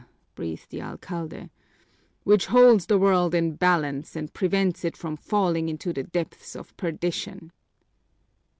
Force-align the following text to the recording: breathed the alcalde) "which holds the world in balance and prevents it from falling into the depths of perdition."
breathed 0.33 0.71
the 0.71 0.81
alcalde) 0.81 1.51
"which 2.23 2.47
holds 2.47 2.87
the 2.87 2.97
world 2.97 3.35
in 3.35 3.53
balance 3.55 4.15
and 4.15 4.33
prevents 4.33 4.83
it 4.83 4.97
from 4.97 5.15
falling 5.15 5.69
into 5.69 5.93
the 5.93 6.01
depths 6.01 6.55
of 6.55 6.75
perdition." 6.75 7.51